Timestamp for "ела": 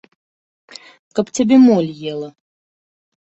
2.13-2.29